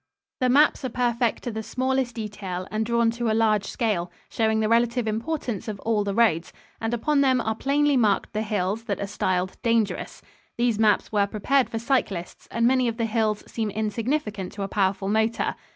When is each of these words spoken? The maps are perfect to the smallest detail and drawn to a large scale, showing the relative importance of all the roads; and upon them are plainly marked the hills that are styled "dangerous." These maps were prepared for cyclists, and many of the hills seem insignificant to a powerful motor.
The 0.39 0.49
maps 0.49 0.83
are 0.83 0.89
perfect 0.89 1.43
to 1.43 1.51
the 1.51 1.61
smallest 1.61 2.15
detail 2.15 2.67
and 2.71 2.83
drawn 2.83 3.11
to 3.11 3.29
a 3.29 3.37
large 3.37 3.65
scale, 3.65 4.11
showing 4.29 4.59
the 4.59 4.67
relative 4.67 5.05
importance 5.07 5.67
of 5.67 5.79
all 5.81 6.03
the 6.03 6.15
roads; 6.15 6.51
and 6.81 6.91
upon 6.91 7.21
them 7.21 7.39
are 7.39 7.53
plainly 7.53 7.95
marked 7.95 8.33
the 8.33 8.41
hills 8.41 8.85
that 8.85 8.99
are 8.99 9.05
styled 9.05 9.57
"dangerous." 9.61 10.23
These 10.57 10.79
maps 10.79 11.11
were 11.11 11.27
prepared 11.27 11.69
for 11.69 11.77
cyclists, 11.77 12.47
and 12.49 12.65
many 12.65 12.87
of 12.87 12.97
the 12.97 13.05
hills 13.05 13.43
seem 13.45 13.69
insignificant 13.69 14.53
to 14.53 14.63
a 14.63 14.67
powerful 14.67 15.07
motor. 15.07 15.53